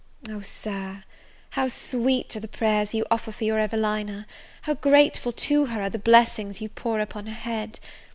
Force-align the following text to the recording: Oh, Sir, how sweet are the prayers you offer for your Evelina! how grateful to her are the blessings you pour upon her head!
Oh, 0.29 0.41
Sir, 0.41 1.03
how 1.51 1.67
sweet 1.67 2.35
are 2.35 2.39
the 2.39 2.47
prayers 2.47 2.91
you 2.95 3.05
offer 3.11 3.31
for 3.31 3.43
your 3.43 3.59
Evelina! 3.59 4.25
how 4.63 4.73
grateful 4.73 5.31
to 5.31 5.67
her 5.67 5.79
are 5.79 5.91
the 5.91 5.99
blessings 5.99 6.59
you 6.59 6.69
pour 6.69 6.99
upon 6.99 7.27
her 7.27 7.33
head! 7.35 7.77